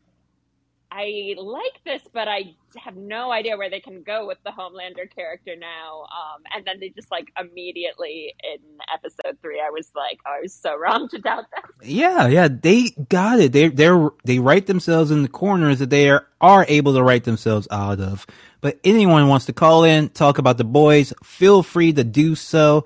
[0.91, 5.13] I like this, but I have no idea where they can go with the Homelander
[5.13, 6.03] character now.
[6.03, 8.59] Um, and then they just like immediately in
[8.93, 11.65] episode three, I was like, oh, I was so wrong to doubt that.
[11.83, 13.51] Yeah, yeah, they got it.
[13.51, 17.25] They they're they write themselves in the corners that they are, are able to write
[17.25, 18.25] themselves out of.
[18.61, 22.85] But anyone wants to call in, talk about the boys, feel free to do so.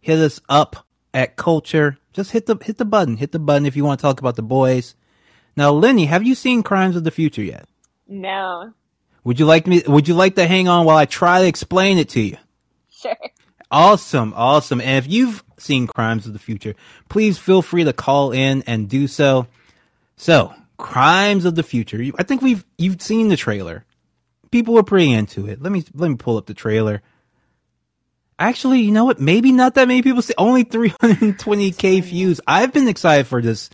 [0.00, 1.98] Hit us up at Culture.
[2.12, 3.16] Just hit the hit the button.
[3.16, 4.94] Hit the button if you want to talk about the boys.
[5.58, 7.68] Now, Lenny, have you seen Crimes of the Future yet?
[8.06, 8.72] No,
[9.24, 9.82] Would you like me?
[9.86, 12.36] Would you like to hang on while I try to explain it to you?
[12.90, 13.16] sure.
[13.68, 14.80] Awesome, awesome.
[14.80, 16.74] And if you've seen Crimes of the Future,
[17.08, 19.48] please feel free to call in and do so.
[20.16, 22.00] So, Crimes of the Future.
[22.16, 23.84] I think we've you've seen the trailer.
[24.52, 25.60] People are pretty into it.
[25.60, 27.02] Let me let me pull up the trailer.
[28.38, 29.20] Actually, you know what?
[29.20, 30.34] Maybe not that many people see.
[30.38, 32.40] Only 320k views.
[32.46, 33.68] I've been excited for this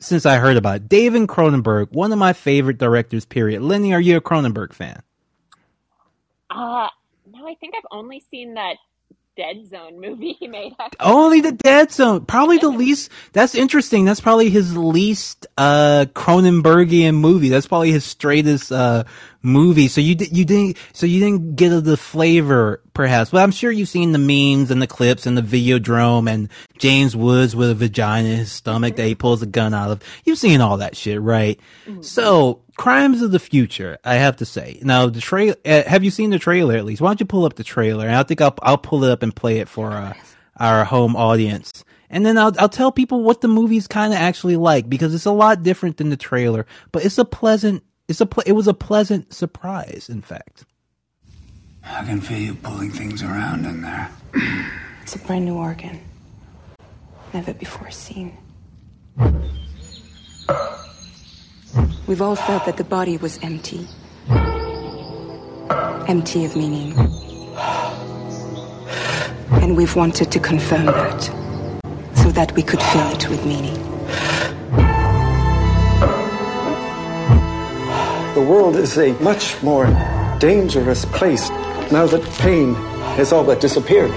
[0.00, 0.88] since I heard about it.
[0.88, 3.24] David Cronenberg, one of my favorite directors.
[3.24, 3.62] Period.
[3.62, 5.02] Lenny, are you a Cronenberg fan?
[6.50, 6.88] Uh,
[7.30, 8.76] no, I think I've only seen that
[9.36, 10.74] Dead Zone movie he made.
[10.80, 10.96] Actually.
[11.00, 12.24] Only the Dead Zone.
[12.26, 13.10] Probably the least.
[13.32, 14.04] That's interesting.
[14.04, 17.48] That's probably his least uh Cronenbergian movie.
[17.48, 19.04] That's probably his straightest uh
[19.42, 19.88] movie.
[19.88, 23.30] So you di- you didn't so you didn't get the flavor perhaps.
[23.30, 26.48] But I'm sure you've seen the memes and the clips and the videodrome and
[26.78, 30.02] James Woods with a vagina in his stomach that he pulls a gun out of.
[30.24, 31.60] You've seen all that shit, right?
[32.00, 34.80] So Crimes of the Future, I have to say.
[34.82, 35.54] Now the trail.
[35.64, 37.00] Uh, have you seen the trailer at least?
[37.00, 38.06] Why don't you pull up the trailer?
[38.06, 40.14] And I think I'll I'll pull it up and play it for uh,
[40.56, 41.84] our home audience.
[42.10, 45.26] And then I'll I'll tell people what the movie's kind of actually like because it's
[45.26, 48.66] a lot different than the trailer, but it's a pleasant it's a ple- it was
[48.66, 50.64] a pleasant surprise in fact.
[51.84, 54.10] I can feel you pulling things around in there.
[55.02, 56.00] It's a brand new organ.
[57.32, 58.36] Never before seen.
[62.06, 63.88] We've all felt that the body was empty.
[66.08, 66.92] Empty of meaning.
[69.62, 71.22] And we've wanted to confirm that.
[72.16, 73.76] So that we could fill it with meaning.
[78.34, 79.86] The world is a much more
[80.38, 81.48] dangerous place
[81.90, 82.74] now that pain
[83.16, 84.12] has all but disappeared.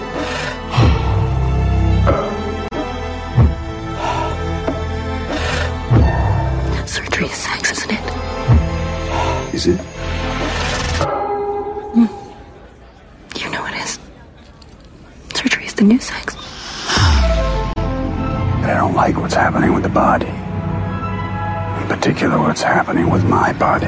[22.21, 23.87] Particular, what's happening with my body.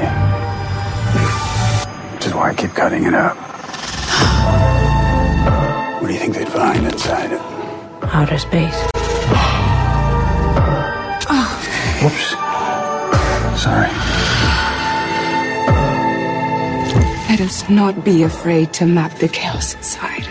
[2.14, 3.36] Which is why I keep cutting it up.
[6.00, 7.40] What do you think they'd find inside it?
[8.02, 8.88] Outer space.
[11.30, 11.48] Oh.
[12.02, 12.30] Whoops.
[13.62, 13.88] Sorry.
[17.28, 20.26] Let us not be afraid to map the chaos inside.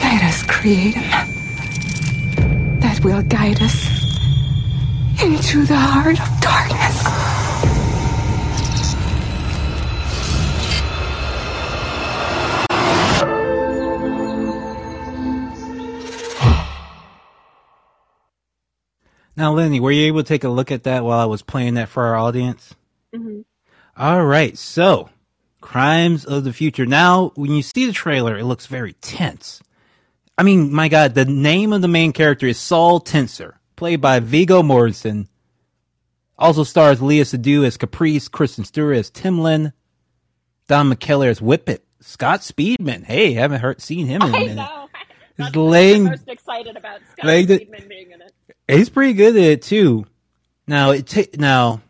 [0.00, 1.29] Let us create a
[3.02, 3.88] will guide us
[5.22, 7.30] into the heart of darkness.
[19.36, 21.74] Now, Lenny, were you able to take a look at that while I was playing
[21.74, 22.74] that for our audience?
[23.14, 23.40] Mm-hmm.
[23.96, 24.58] All right.
[24.58, 25.08] So,
[25.62, 26.84] Crimes of the Future.
[26.84, 29.62] Now, when you see the trailer, it looks very tense.
[30.40, 34.20] I mean, my God, the name of the main character is Saul Tenser, played by
[34.20, 35.28] Viggo Mortensen.
[36.38, 39.74] Also stars Léa Seydoux as Caprice, Kristen Stewart as Timlin,
[40.66, 43.04] Don McKellar as Wippet, Scott Speedman.
[43.04, 44.58] Hey, haven't heard seen him in a minute.
[44.60, 44.88] I know.
[45.44, 48.32] He's laying- I'm most excited about Scott Speedman being in it.
[48.66, 50.06] He's pretty good at it too.
[50.66, 51.82] Now it ta- now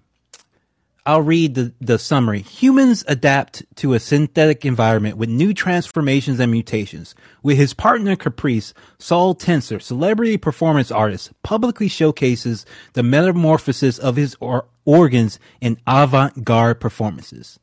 [1.07, 2.43] I'll read the, the summary.
[2.43, 7.15] Humans adapt to a synthetic environment with new transformations and mutations.
[7.43, 14.37] With his partner Caprice, Saul Tenser, celebrity performance artist, publicly showcases the metamorphosis of his
[14.41, 17.59] or- organs in avant-garde performances.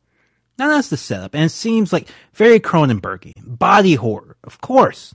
[0.58, 3.34] Now that's the setup, and it seems like very Cronenbergy.
[3.46, 5.14] Body horror, of course.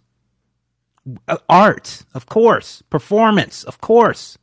[1.27, 2.83] Uh, art, of course.
[2.89, 4.39] Performance, of course.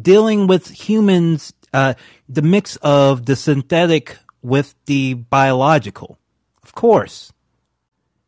[0.00, 1.94] Dealing with humans, uh,
[2.28, 6.18] the mix of the synthetic with the biological,
[6.62, 7.32] of course.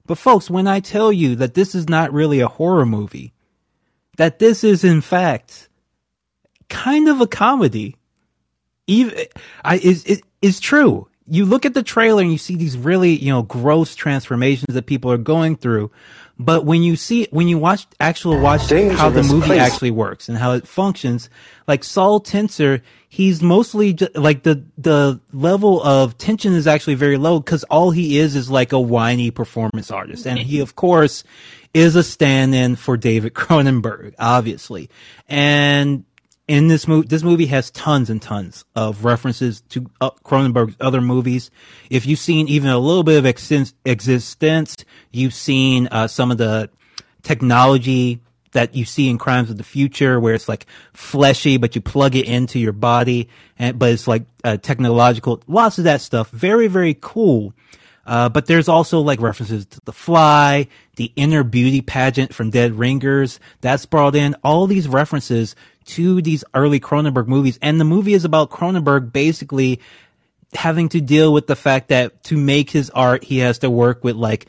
[0.06, 3.32] But folks, when I tell you that this is not really a horror movie,
[4.16, 5.68] that this is in fact
[6.68, 7.96] kind of a comedy,
[8.86, 9.26] even
[9.64, 11.08] I is it is true.
[11.26, 14.86] You look at the trailer and you see these really, you know, gross transformations that
[14.86, 15.92] people are going through.
[16.42, 19.60] But when you see, when you watch, actual watch how the movie place.
[19.60, 21.28] actually works and how it functions,
[21.68, 27.18] like Saul Tenser, he's mostly ju- like the, the level of tension is actually very
[27.18, 30.26] low because all he is is like a whiny performance artist.
[30.26, 31.24] And he, of course,
[31.74, 34.88] is a stand-in for David Cronenberg, obviously.
[35.28, 36.04] And
[36.50, 41.00] in this movie, this movie has tons and tons of references to uh, Cronenberg's other
[41.00, 41.48] movies.
[41.90, 46.38] If you've seen even a little bit of exist- eXistenZ, you've seen uh, some of
[46.38, 46.68] the
[47.22, 51.80] technology that you see in Crimes of the Future, where it's like fleshy, but you
[51.80, 55.40] plug it into your body, and but it's like uh, technological.
[55.46, 56.30] Lots of that stuff.
[56.30, 57.54] Very, very cool.
[58.04, 62.72] Uh, but there's also like references to The Fly, the inner beauty pageant from Dead
[62.72, 63.38] Ringers.
[63.60, 65.54] That's brought in all these references
[65.90, 67.58] to these early Cronenberg movies.
[67.62, 69.80] And the movie is about Cronenberg basically
[70.52, 74.02] having to deal with the fact that to make his art, he has to work
[74.02, 74.46] with like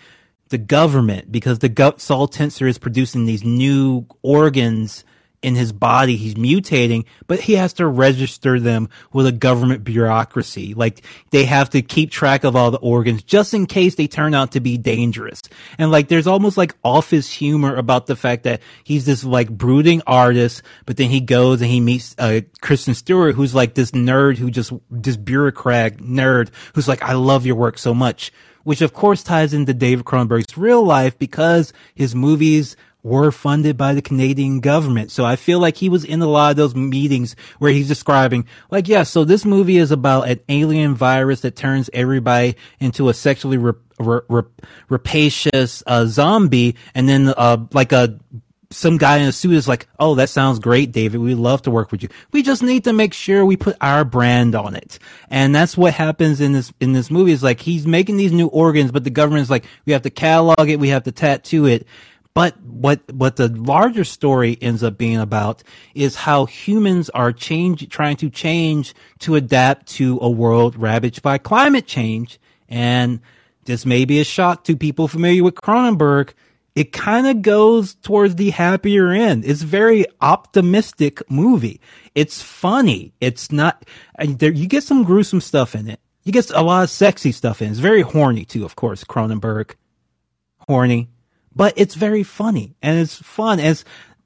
[0.50, 5.04] the government because the go- Saul Tenser is producing these new organs
[5.42, 6.16] in his body.
[6.16, 10.74] He's mutating, but he has to register them with a government bureaucracy.
[10.74, 14.34] Like they have to keep track of all the organs just in case they turn
[14.34, 15.42] out to be dangerous.
[15.78, 20.02] And like there's almost like office humor about the fact that he's this like brooding
[20.06, 24.38] artist, but then he goes and he meets uh, Kristen Stewart, who's like this nerd
[24.38, 28.32] who just this bureaucrat nerd who's like, I love your work so much.
[28.64, 33.94] Which of course ties into David Cronenberg's real life because his movies were funded by
[33.94, 35.12] the Canadian government.
[35.12, 38.48] So I feel like he was in a lot of those meetings where he's describing,
[38.70, 43.14] like, yeah, so this movie is about an alien virus that turns everybody into a
[43.14, 44.42] sexually rap- ra- ra-
[44.90, 48.20] rapacious uh, zombie, and then uh, like a
[48.72, 51.20] some guy in a suit is like, "Oh, that sounds great, David.
[51.20, 52.10] We'd love to work with you.
[52.32, 54.98] We just need to make sure we put our brand on it."
[55.30, 57.32] And that's what happens in this in this movie.
[57.32, 60.70] Is like he's making these new organs, but the government's like, "We have to catalog
[60.70, 60.80] it.
[60.80, 61.86] We have to tattoo it."
[62.34, 65.64] But what what the larger story ends up being about
[65.94, 71.38] is how humans are change trying to change to adapt to a world ravaged by
[71.38, 72.40] climate change.
[72.70, 73.20] And
[73.66, 76.32] this may be a shock to people familiar with Cronenberg.
[76.74, 79.44] It kind of goes towards the happier end.
[79.44, 81.82] It's very optimistic movie.
[82.16, 83.12] It's funny.
[83.20, 83.84] It's not.
[84.18, 86.00] There, you get some gruesome stuff in it.
[86.24, 87.72] You get a lot of sexy stuff in it.
[87.72, 89.04] It's very horny too, of course.
[89.04, 89.76] Cronenberg,
[90.60, 91.10] horny
[91.56, 93.60] but it's very funny and it's fun.
[93.60, 93.84] It's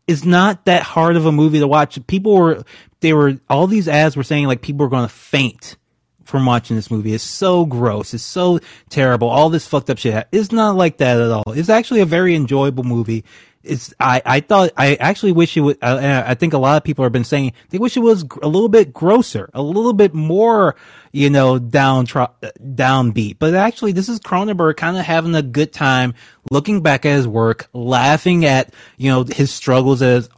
[0.07, 2.05] it's not that hard of a movie to watch.
[2.07, 2.63] People were
[2.99, 5.77] they were all these ads were saying like people were going to faint
[6.25, 7.13] from watching this movie.
[7.13, 8.13] It's so gross.
[8.13, 8.59] It's so
[8.89, 9.29] terrible.
[9.29, 10.27] All this fucked up shit.
[10.31, 11.53] It's not like that at all.
[11.53, 13.23] It's actually a very enjoyable movie.
[13.65, 15.78] It's I I thought I actually wish it would.
[15.82, 18.01] Uh, I, uh, I think a lot of people have been saying they wish it
[18.01, 20.75] was a little bit grosser, a little bit more,
[21.12, 22.28] you know, down uh,
[22.62, 23.38] downbeat.
[23.39, 26.13] But actually, this is Cronenberg kind of having a good time
[26.51, 30.30] looking back at his work, laughing at you know his struggles as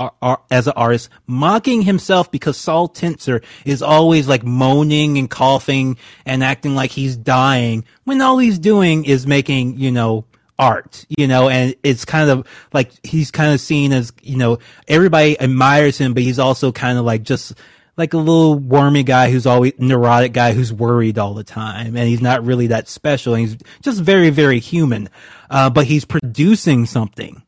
[0.49, 6.43] as an artist, mocking himself because Saul Tenser is always like moaning and coughing and
[6.43, 10.25] acting like he's dying when all he's doing is making you know
[10.59, 14.59] art, you know, and it's kind of like he's kind of seen as, you know,
[14.87, 17.53] everybody admires him, but he's also kind of like just
[17.95, 22.07] like a little wormy guy who's always neurotic guy who's worried all the time and
[22.07, 25.09] he's not really that special and he's just very, very human.
[25.49, 27.41] Uh, but he's producing something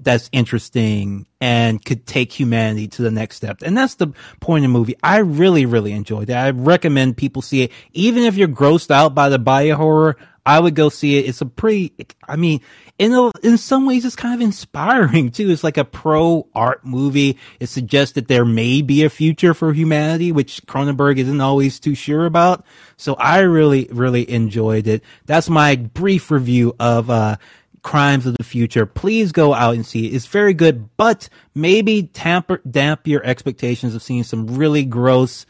[0.00, 3.62] that's interesting and could take humanity to the next step.
[3.62, 4.08] And that's the
[4.40, 4.96] point of the movie.
[5.02, 6.34] I really, really enjoyed it.
[6.34, 7.72] I recommend people see it.
[7.92, 11.26] Even if you're grossed out by the bio horror, I would go see it.
[11.26, 11.94] It's a pretty,
[12.28, 12.60] I mean,
[12.98, 15.50] in a, in some ways, it's kind of inspiring too.
[15.50, 17.38] It's like a pro art movie.
[17.60, 21.94] It suggests that there may be a future for humanity, which Cronenberg isn't always too
[21.94, 22.64] sure about.
[22.96, 25.02] So I really, really enjoyed it.
[25.26, 27.36] That's my brief review of, uh,
[27.82, 28.86] Crimes of the Future.
[28.86, 30.14] Please go out and see it.
[30.14, 35.44] It's very good, but maybe tamper, damp your expectations of seeing some really gross,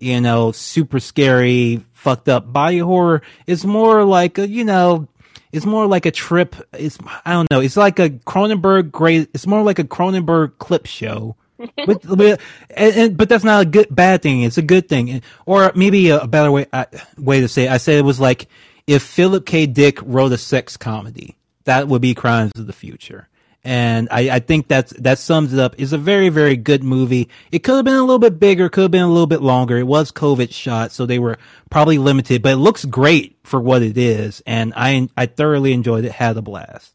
[0.00, 3.22] you know, super scary, fucked up body horror.
[3.46, 5.08] It's more like a, you know,
[5.52, 6.56] it's more like a trip.
[6.72, 7.60] It's, I don't know.
[7.60, 11.36] It's like a Cronenberg great, it's more like a Cronenberg clip show.
[11.86, 12.40] with, with
[12.70, 14.42] and, and, but that's not a good bad thing.
[14.44, 16.86] It's a good thing, or maybe a, better way uh,
[17.18, 17.66] way to say.
[17.66, 17.70] It.
[17.70, 18.48] I said it was like
[18.86, 19.66] if Philip K.
[19.66, 23.28] Dick wrote a sex comedy that would be Crimes of the Future.
[23.62, 25.74] And I, I think that's, that sums it up.
[25.76, 27.28] It's a very, very good movie.
[27.52, 29.76] It could have been a little bit bigger, could have been a little bit longer.
[29.76, 31.36] It was COVID shot, so they were
[31.68, 34.42] probably limited, but it looks great for what it is.
[34.46, 36.92] And I, I thoroughly enjoyed it, had a blast.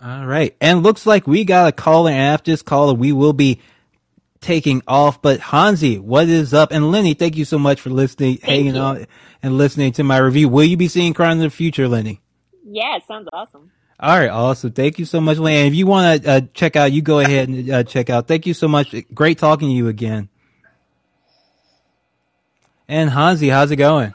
[0.00, 0.54] All right.
[0.60, 2.10] And looks like we got a caller.
[2.10, 3.60] And after this caller, we will be
[4.40, 5.20] taking off.
[5.22, 6.70] But Hansi, what is up?
[6.70, 8.80] And Lenny, thank you so much for listening, Thank hanging you.
[8.80, 9.06] on
[9.42, 10.48] and listening to my review.
[10.48, 12.20] Will you be seeing Crimes in the Future, Lenny?
[12.64, 13.72] Yeah, it sounds awesome.
[14.00, 14.70] All right, awesome.
[14.70, 15.38] Thank you so much.
[15.38, 18.28] And if you want to uh, check out, you go ahead and uh, check out.
[18.28, 18.94] Thank you so much.
[19.12, 20.28] Great talking to you again.
[22.86, 24.14] And Hansi, how's it going?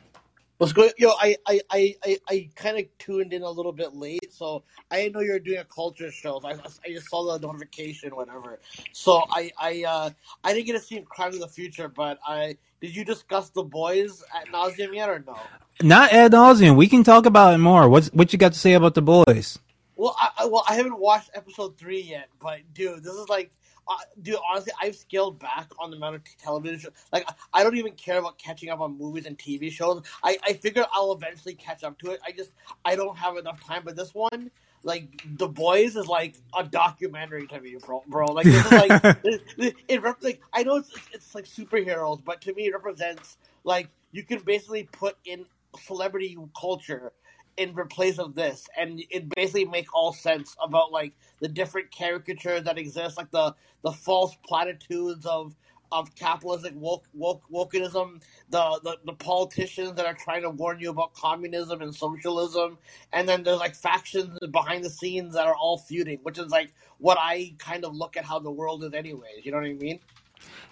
[0.58, 0.92] What's going?
[0.98, 4.64] Yo, I I I I, I kind of tuned in a little bit late, so
[4.90, 6.40] I didn't know you were doing a culture show.
[6.46, 8.60] I, I just saw the notification, whatever.
[8.94, 10.10] So I I uh
[10.46, 12.96] I didn't get to see Crime of the Future, but I did.
[12.96, 15.38] You discuss the boys at nauseum yet or no?
[15.82, 16.78] Not ad nauseum.
[16.78, 17.90] We can talk about it more.
[17.90, 19.60] What's what you got to say about the boys?
[20.04, 23.52] Well, I, I well I haven't watched episode three yet, but dude, this is like.
[23.86, 26.80] Uh, dude, honestly, I've scaled back on the amount of t- television.
[26.80, 26.90] Show.
[27.12, 30.04] Like, I don't even care about catching up on movies and TV shows.
[30.24, 32.22] I, I figure I'll eventually catch up to it.
[32.26, 32.52] I just
[32.86, 33.82] I don't have enough time.
[33.84, 34.52] But this one,
[34.84, 38.04] like, The Boys is like a documentary to me, bro.
[38.08, 38.28] bro.
[38.28, 42.24] Like, this is like it, it, it rep- like I know it's it's like superheroes,
[42.24, 45.46] but to me, it represents like you can basically put in
[45.78, 47.12] celebrity culture
[47.58, 52.64] in place of this, and it basically make all sense about like the different caricatures
[52.64, 55.56] that exist, like the the false platitudes of
[55.94, 60.90] of capitalistic woke, woke wokeism, the, the the politicians that are trying to warn you
[60.90, 62.78] about communism and socialism,
[63.14, 66.74] and then there's like factions behind the scenes that are all feuding, which is like
[66.98, 69.46] what I kind of look at how the world is anyways.
[69.46, 70.00] You know what I mean?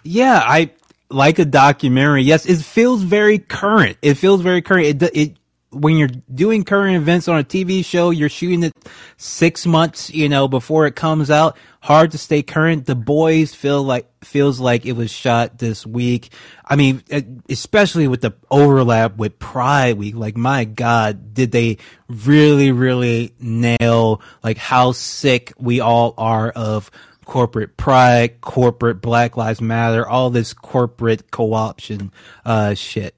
[0.02, 0.70] Yeah, I
[1.08, 2.22] like a documentary.
[2.22, 3.98] Yes, it feels very current.
[4.02, 5.02] It feels very current.
[5.02, 5.36] It, it
[5.72, 8.72] when you're doing current events on a TV show, you're shooting it
[9.16, 11.56] six months, you know, before it comes out.
[11.80, 12.86] Hard to stay current.
[12.86, 16.32] The boys feel like feels like it was shot this week.
[16.64, 17.02] I mean,
[17.48, 20.14] especially with the overlap with Pride Week.
[20.14, 26.90] Like, my God, did they really, really nail like how sick we all are of
[27.24, 32.12] corporate pride, corporate Black Lives Matter, all this corporate co-option
[32.44, 33.14] uh, shit.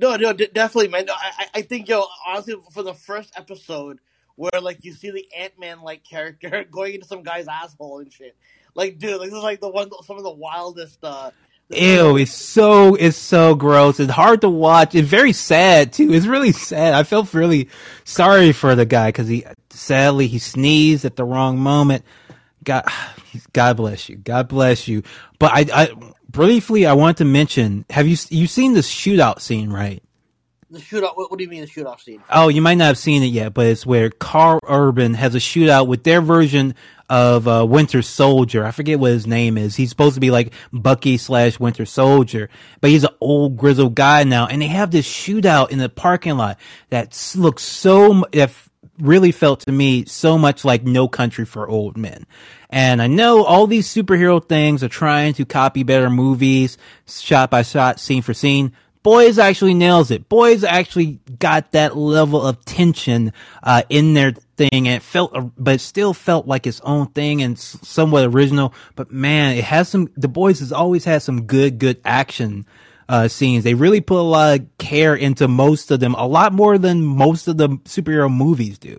[0.00, 1.04] No, no, d- definitely, man.
[1.06, 3.98] No, I, I- think, yo, honestly, for the first episode,
[4.36, 8.12] where like you see the Ant Man like character going into some guy's asshole and
[8.12, 8.36] shit,
[8.74, 10.98] like, dude, like, this is like the one, some of the wildest.
[11.04, 11.30] uh
[11.72, 14.00] Ew, it's so it's so gross.
[14.00, 14.96] It's hard to watch.
[14.96, 16.12] It's very sad too.
[16.12, 16.94] It's really sad.
[16.94, 17.68] I felt really
[18.02, 22.04] sorry for the guy because he sadly he sneezed at the wrong moment.
[22.64, 22.84] God,
[23.52, 24.16] God bless you.
[24.16, 25.04] God bless you.
[25.38, 27.84] But I, I briefly I wanted to mention.
[27.90, 29.70] Have you you seen this shootout scene?
[29.70, 30.02] Right?
[30.70, 31.16] The shootout.
[31.16, 32.22] What, what do you mean the shootout scene?
[32.30, 35.38] Oh, you might not have seen it yet, but it's where Karl Urban has a
[35.38, 36.74] shootout with their version
[37.08, 38.64] of uh, Winter Soldier.
[38.64, 39.74] I forget what his name is.
[39.74, 42.48] He's supposed to be like Bucky slash Winter Soldier,
[42.80, 44.46] but he's an old grizzled guy now.
[44.46, 46.56] And they have this shootout in the parking lot
[46.90, 48.69] that looks so, mu- that f-
[49.00, 52.26] really felt to me so much like No Country for Old Men.
[52.68, 57.62] And I know all these superhero things are trying to copy better movies, shot by
[57.62, 58.72] shot, scene for scene.
[59.02, 60.28] Boys actually nails it.
[60.28, 63.32] Boys actually got that level of tension
[63.62, 67.40] uh, in their thing, and it felt, but it still felt like its own thing
[67.40, 68.74] and somewhat original.
[68.96, 70.10] But man, it has some.
[70.18, 72.66] The Boys has always had some good, good action
[73.10, 73.64] uh, scenes.
[73.64, 77.04] They really put a lot of care into most of them, a lot more than
[77.04, 78.98] most of the superhero movies do.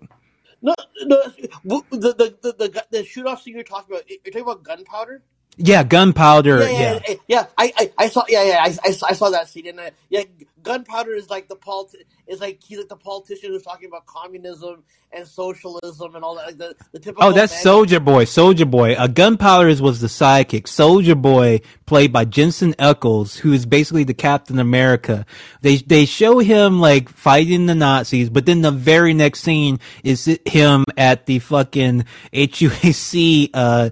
[0.62, 1.24] No, no,
[1.64, 4.10] the the the the, the shootout scene you're talking about.
[4.10, 5.24] You're talking about gunpowder.
[5.58, 6.60] Yeah, gunpowder.
[6.60, 7.16] Yeah, yeah, Yeah, yeah.
[7.28, 7.46] yeah.
[7.58, 8.24] I, I, I saw.
[8.28, 8.60] Yeah, yeah.
[8.62, 10.24] I, I, saw, I saw that scene, and uh, yeah,
[10.64, 14.84] Gunpowder is like the politi- is like he's like the politician who's talking about communism
[15.12, 16.48] and socialism and all that.
[16.48, 17.30] Like the, the typical.
[17.30, 18.26] Oh, that's Soldier Boy.
[18.26, 18.94] Soldier Boy.
[18.94, 20.68] Uh, Gunpowder was the sidekick.
[20.68, 25.26] Soldier Boy, played by Jensen Ackles, who is basically the Captain America.
[25.62, 30.26] They they show him like fighting the Nazis, but then the very next scene is
[30.46, 33.90] him at the fucking HUAC, uh,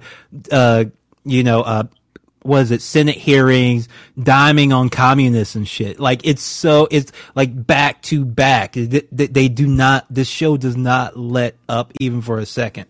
[0.52, 0.86] uh,
[1.26, 1.84] you know, uh,
[2.44, 3.88] was it Senate hearings,
[4.18, 6.00] diming on communists and shit.
[6.00, 8.74] Like it's so it's like back to back.
[8.74, 10.06] They, they- do not.
[10.10, 12.86] This show does not let up even for a second.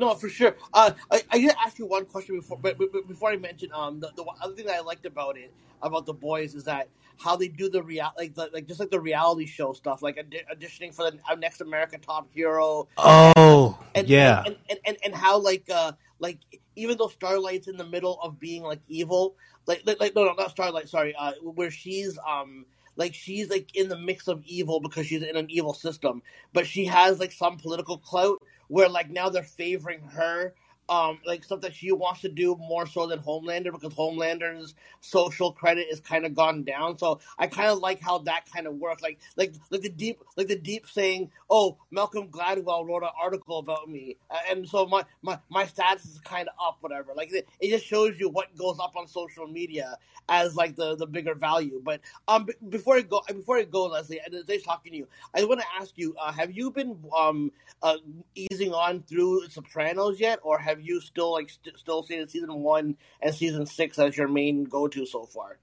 [0.00, 0.56] No, for sure.
[0.72, 4.00] Uh, I I did ask you one question before, but, but, before I mention um
[4.00, 6.88] the, the other thing that I liked about it about the boys is that
[7.18, 10.16] how they do the real like the, like just like the reality show stuff like
[10.16, 14.42] audi- auditioning for the next American Top Hero Oh, and yeah.
[14.46, 16.38] and, and, and, and how like uh like
[16.76, 19.34] even though Starlight's in the middle of being like evil
[19.66, 22.64] like like, like no no not Starlight sorry uh where she's um
[22.96, 26.22] like she's like in the mix of evil because she's in an evil system
[26.54, 28.38] but she has like some political clout
[28.70, 30.54] where like now they're favoring her
[30.90, 35.52] um like stuff that she wants to do more so than Homelander because Homelander's social
[35.52, 36.98] credit is kind of gone down.
[36.98, 39.02] So I kind of like how that kind of works.
[39.02, 43.58] Like like like the deep like the deep saying oh Malcolm Gladwell wrote an article
[43.58, 44.16] about me
[44.50, 47.12] and so my my my status is kind of up whatever.
[47.14, 49.96] Like it, it just shows you what goes up on social media
[50.28, 51.80] as like the the bigger value.
[51.82, 55.08] But um b- before I go before I go Leslie and they talking to you.
[55.34, 57.96] I want to ask you uh, have you been um uh,
[58.34, 62.96] easing on through Sopranos yet, or have you still like st- still seeing season one
[63.20, 65.58] and season six as your main go to so far?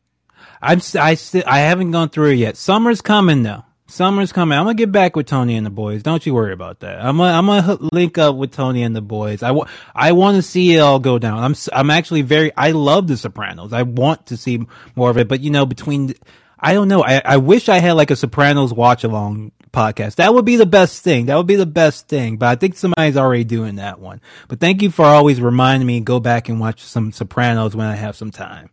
[0.61, 2.57] I'm I still I haven't gone through it yet.
[2.57, 3.63] Summer's coming though.
[3.89, 4.57] Summer's coming.
[4.57, 6.03] I'm gonna get back with Tony and the boys.
[6.03, 6.99] Don't you worry about that.
[6.99, 9.41] I'm gonna, I'm gonna link up with Tony and the boys.
[9.41, 9.57] I
[9.95, 11.39] I want to see it all go down.
[11.39, 13.71] I'm I'm actually very I love The Sopranos.
[13.71, 14.59] I want to see
[14.95, 16.13] more of it, but you know between
[16.59, 17.01] I don't know.
[17.01, 20.15] I I wish I had like a Sopranos watch along podcast.
[20.15, 21.27] That would be the best thing.
[21.27, 22.37] That would be the best thing.
[22.37, 24.21] But I think somebody's already doing that one.
[24.47, 25.99] But thank you for always reminding me.
[25.99, 28.69] Go back and watch some Sopranos when I have some time.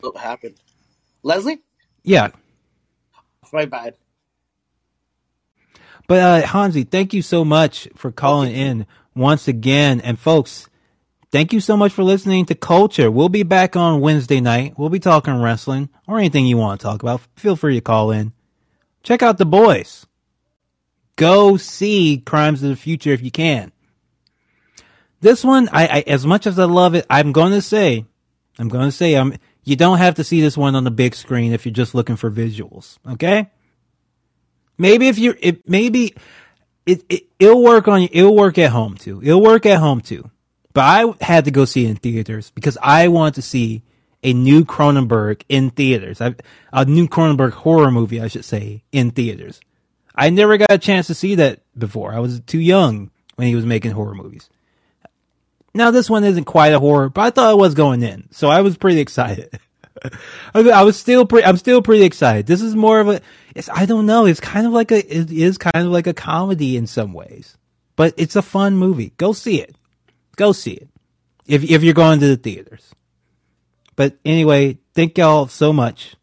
[0.00, 0.56] What happened,
[1.22, 1.60] Leslie?
[2.02, 2.30] Yeah.
[3.52, 3.96] My bad.
[6.06, 10.00] But uh Hansi, thank you so much for calling in once again.
[10.00, 10.69] And folks,
[11.30, 13.10] thank you so much for listening to Culture.
[13.10, 14.74] We'll be back on Wednesday night.
[14.76, 17.20] We'll be talking wrestling or anything you want to talk about.
[17.36, 18.32] Feel free to call in.
[19.02, 20.06] Check out the boys.
[21.16, 23.72] Go see Crimes of the Future if you can.
[25.20, 28.06] This one, I, I as much as I love it, I'm going to say,
[28.58, 29.34] I'm going to say, I'm.
[29.64, 32.16] you don't have to see this one on the big screen if you're just looking
[32.16, 32.96] for visuals.
[33.06, 33.50] Okay.
[34.78, 36.14] Maybe if you're, it, maybe
[36.86, 38.08] it, it, it'll work on you.
[38.10, 39.20] It'll work at home too.
[39.22, 40.30] It'll work at home too.
[40.72, 43.82] But I had to go see it in theaters because I wanted to see
[44.22, 46.20] a new Cronenberg in theaters.
[46.20, 46.34] I,
[46.72, 49.60] a new Cronenberg horror movie, I should say, in theaters.
[50.14, 52.12] I never got a chance to see that before.
[52.12, 54.48] I was too young when he was making horror movies.
[55.72, 58.48] Now this one isn't quite a horror, but I thought it was going in, so
[58.48, 59.58] I was pretty excited.
[60.54, 61.46] I was still pretty.
[61.46, 62.46] I'm still pretty excited.
[62.46, 63.20] This is more of a.
[63.54, 63.68] It's.
[63.68, 64.26] I don't know.
[64.26, 64.98] It's kind of like a.
[64.98, 67.56] It is kind of like a comedy in some ways,
[67.96, 69.12] but it's a fun movie.
[69.16, 69.76] Go see it.
[70.40, 70.88] Go see it.
[71.46, 72.94] If if you're going to the theaters.
[73.94, 76.16] But anyway, thank y'all so much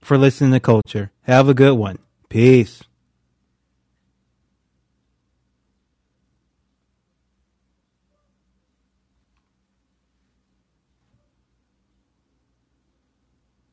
[0.00, 1.10] for listening to Culture.
[1.22, 1.98] Have a good one.
[2.28, 2.84] Peace.